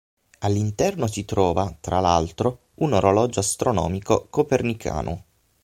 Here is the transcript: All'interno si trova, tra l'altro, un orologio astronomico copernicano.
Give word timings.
All'interno 0.39 1.05
si 1.05 1.25
trova, 1.25 1.77
tra 1.79 1.99
l'altro, 1.99 2.69
un 2.77 2.93
orologio 2.93 3.39
astronomico 3.39 4.25
copernicano. 4.31 5.25